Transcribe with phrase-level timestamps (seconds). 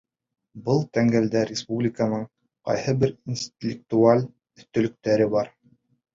[0.69, 2.23] Был тәңгәлдә республиканың
[2.71, 5.55] ҡайһы бер интеллектуаль өҫтөнлөктәре бар.